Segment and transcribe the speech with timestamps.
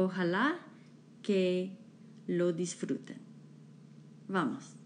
[0.00, 0.60] Ojalá
[1.22, 1.76] que
[2.28, 3.18] lo disfruten.
[4.28, 4.76] Vamos.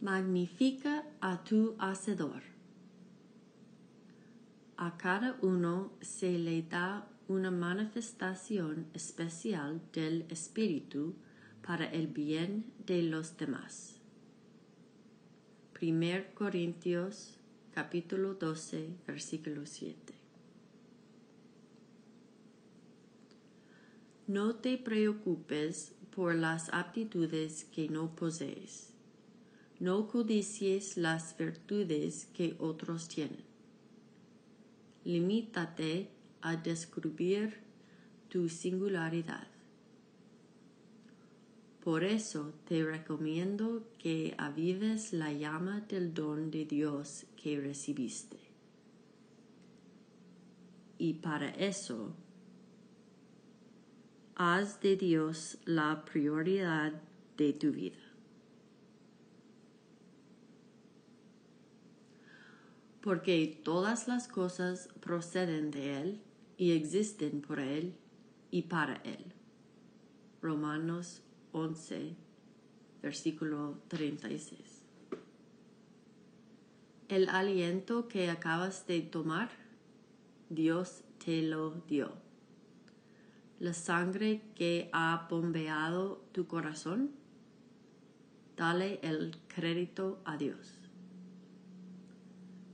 [0.00, 2.42] Magnifica a tu Hacedor.
[4.76, 11.14] A cada uno se le da una manifestación especial del Espíritu
[11.64, 14.00] para el bien de los demás.
[15.80, 17.38] 1 Corintios
[17.70, 20.17] capítulo 12 versículo 7.
[24.28, 28.92] No te preocupes por las aptitudes que no posees.
[29.80, 33.42] No codicies las virtudes que otros tienen.
[35.04, 36.10] Limítate
[36.42, 37.62] a descubrir
[38.28, 39.48] tu singularidad.
[41.82, 48.36] Por eso te recomiendo que avives la llama del don de Dios que recibiste.
[50.98, 52.14] Y para eso
[54.38, 56.92] haz de Dios la prioridad
[57.36, 57.98] de tu vida.
[63.00, 66.20] Porque todas las cosas proceden de Él
[66.56, 67.94] y existen por Él
[68.52, 69.24] y para Él.
[70.40, 72.14] Romanos 11,
[73.02, 74.60] versículo 36.
[77.08, 79.50] El aliento que acabas de tomar,
[80.48, 82.27] Dios te lo dio
[83.60, 87.10] la sangre que ha bombeado tu corazón,
[88.56, 90.74] dale el crédito a Dios.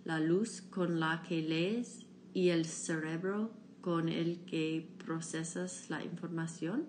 [0.05, 3.51] La luz con la que lees y el cerebro
[3.81, 6.87] con el que procesas la información,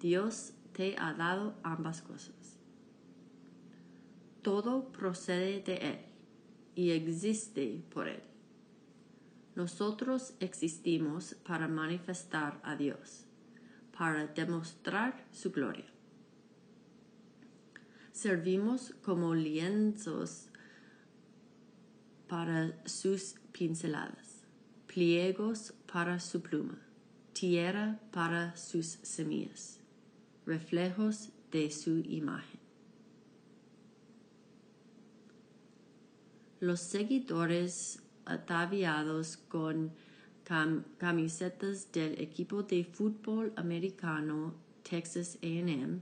[0.00, 2.58] Dios te ha dado ambas cosas.
[4.42, 5.98] Todo procede de Él
[6.74, 8.35] y existe por Él.
[9.56, 13.24] Nosotros existimos para manifestar a Dios,
[13.96, 15.86] para demostrar su gloria.
[18.12, 20.48] Servimos como lienzos
[22.28, 24.42] para sus pinceladas,
[24.86, 26.78] pliegos para su pluma,
[27.32, 29.80] tierra para sus semillas,
[30.44, 32.60] reflejos de su imagen.
[36.60, 39.92] Los seguidores ataviados con
[40.98, 44.54] camisetas del equipo de fútbol americano
[44.88, 46.00] Texas AM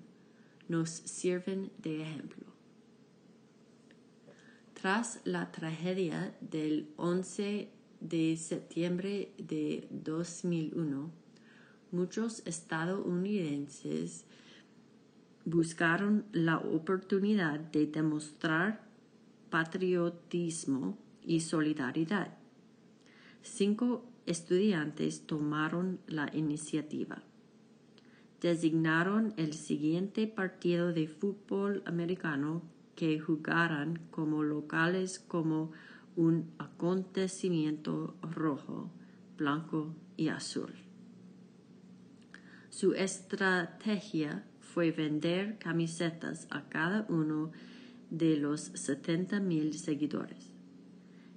[0.68, 2.44] nos sirven de ejemplo.
[4.74, 7.70] Tras la tragedia del 11
[8.00, 11.10] de septiembre de 2001,
[11.90, 14.26] muchos estadounidenses
[15.46, 18.82] buscaron la oportunidad de demostrar
[19.48, 22.36] patriotismo y solidaridad.
[23.42, 27.22] Cinco estudiantes tomaron la iniciativa.
[28.40, 32.62] Designaron el siguiente partido de fútbol americano
[32.94, 35.72] que jugaran como locales como
[36.16, 38.90] un acontecimiento rojo,
[39.36, 40.72] blanco y azul.
[42.70, 47.52] Su estrategia fue vender camisetas a cada uno
[48.10, 50.53] de los 70 mil seguidores.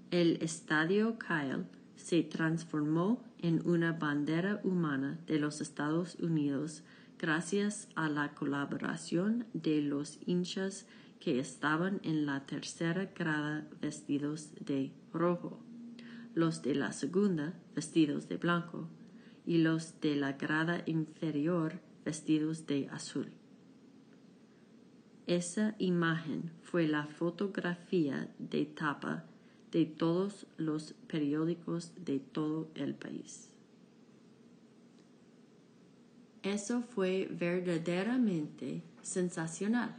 [0.09, 1.65] El estadio Kyle
[1.98, 6.83] se transformó en una bandera humana de los Estados Unidos
[7.19, 10.86] gracias a la colaboración de los hinchas
[11.19, 15.59] que estaban en la tercera grada vestidos de rojo,
[16.36, 18.88] los de la segunda vestidos de blanco
[19.45, 23.30] y los de la grada inferior vestidos de azul.
[25.25, 29.25] Esa imagen fue la fotografía de tapa
[29.72, 33.50] de todos los periódicos de todo el país.
[36.44, 39.96] Eso fue verdaderamente sensacional.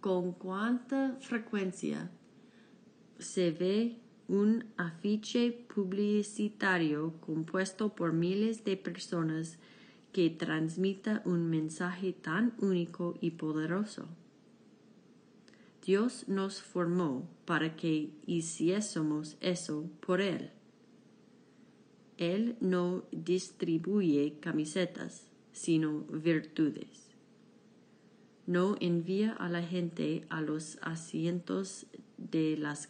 [0.00, 2.10] Con cuánta frecuencia
[3.18, 3.96] se ve
[4.28, 9.58] un afiche publicitario compuesto por miles de personas
[10.12, 14.06] que transmita un mensaje tan único y poderoso.
[15.84, 20.50] Dios nos formó para que hiciésemos eso por Él.
[22.16, 27.10] Él no distribuye camisetas, sino virtudes.
[28.46, 31.86] No envía a la gente a los asientos
[32.16, 32.88] de las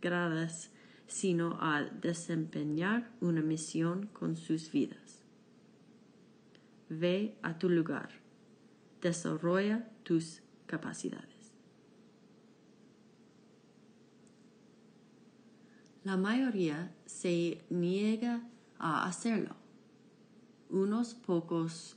[0.00, 0.70] gradas,
[1.08, 5.22] sino a desempeñar una misión con sus vidas.
[6.88, 8.10] Ve a tu lugar.
[9.02, 11.29] Desarrolla tus capacidades.
[16.02, 18.42] La mayoría se niega
[18.78, 19.54] a hacerlo.
[20.70, 21.96] Unos pocos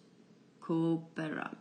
[0.59, 1.57] cooperan.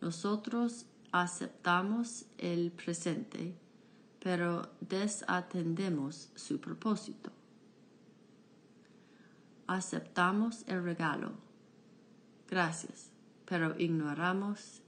[0.00, 3.54] Nosotros aceptamos el presente,
[4.18, 7.30] pero desatendemos su propósito.
[9.68, 11.30] Aceptamos el regalo.
[12.48, 13.12] Gracias,
[13.44, 14.82] pero ignoramos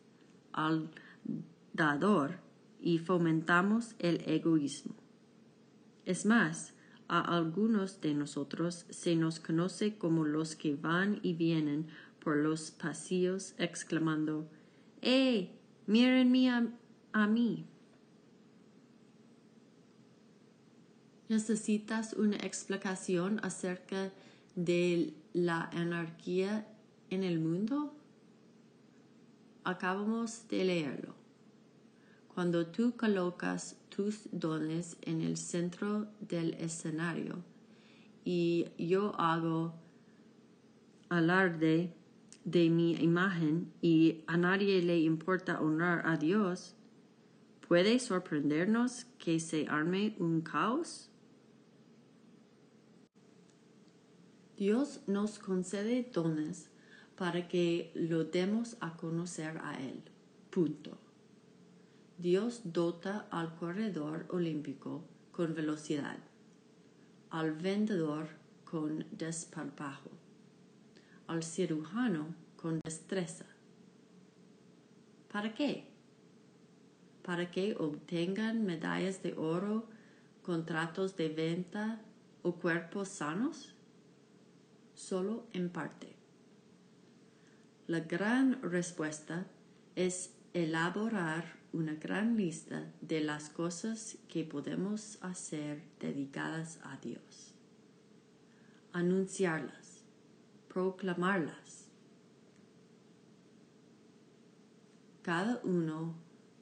[0.53, 0.91] al
[1.73, 2.41] dador
[2.81, 5.02] y fomentamos el egoísmo.
[6.05, 6.75] Es más,
[7.09, 11.87] a algunos de nosotros se nos conoce como los que van y vienen
[12.19, 14.49] por los pasillos exclamando
[15.03, 15.51] ¡Eh!
[15.87, 16.67] Mírenme a,
[17.13, 17.67] a mí.
[21.29, 24.13] ¿Necesitas una explicación acerca
[24.55, 26.67] de la anarquía
[27.11, 27.95] en el mundo?
[29.65, 31.22] Acabamos de leerlo.
[32.35, 37.45] Cuando tú colocas tus dones en el centro del escenario
[38.25, 39.75] y yo hago
[41.11, 41.93] alarde
[42.45, 46.75] de mi imagen y a nadie le importa honrar a Dios,
[47.69, 51.11] ¿puede sorprendernos que se arme un caos?
[54.57, 56.71] Dios nos concede dones
[57.15, 60.03] para que lo demos a conocer a Él.
[60.51, 61.02] Punto.
[62.23, 65.03] Dios dota al corredor olímpico
[65.33, 66.19] con velocidad,
[67.31, 68.29] al vendedor
[68.63, 70.09] con desparpajo,
[71.27, 73.47] al cirujano con destreza.
[75.33, 75.89] ¿Para qué?
[77.25, 79.89] ¿Para que obtengan medallas de oro,
[80.43, 82.03] contratos de venta
[82.43, 83.75] o cuerpos sanos?
[84.95, 86.15] Solo en parte.
[87.89, 89.45] La gran respuesta
[89.97, 97.55] es elaborar una gran lista de las cosas que podemos hacer dedicadas a Dios.
[98.93, 100.03] Anunciarlas,
[100.69, 101.89] proclamarlas.
[105.23, 106.15] Cada uno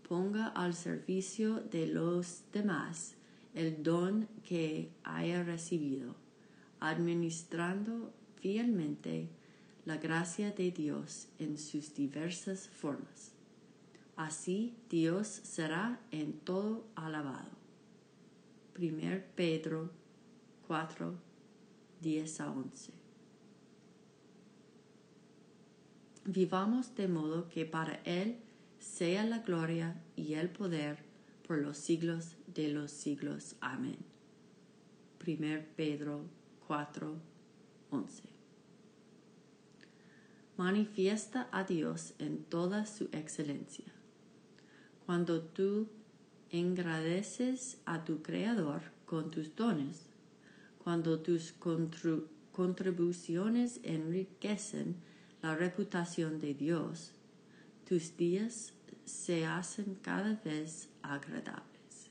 [0.08, 3.14] ponga al servicio de los demás
[3.54, 6.14] el don que haya recibido,
[6.78, 9.28] administrando fielmente
[9.86, 13.39] la gracia de Dios en sus diversas formas.
[14.20, 17.48] Así Dios será en todo alabado.
[18.78, 19.88] 1 Pedro
[20.68, 21.14] 4,
[22.02, 22.92] 10 a 11.
[26.26, 28.36] Vivamos de modo que para Él
[28.78, 30.98] sea la gloria y el poder
[31.48, 33.56] por los siglos de los siglos.
[33.62, 33.96] Amén.
[35.26, 36.26] 1 Pedro
[36.66, 37.16] 4,
[37.90, 38.22] 11.
[40.58, 43.90] Manifiesta a Dios en toda su excelencia
[45.10, 45.88] cuando tú
[46.50, 50.06] engradeces a tu Creador con tus dones,
[50.84, 51.52] cuando tus
[52.52, 54.94] contribuciones enriquecen
[55.42, 57.10] la reputación de Dios,
[57.88, 58.72] tus días
[59.04, 62.08] se hacen cada vez agradables.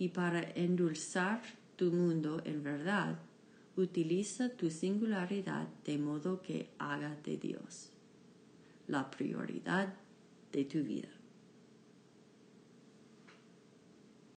[0.00, 1.42] Y para endulzar
[1.76, 3.20] tu mundo en verdad,
[3.76, 7.92] utiliza tu singularidad de modo que haga de Dios
[8.88, 9.94] la prioridad
[10.50, 11.19] de tu vida.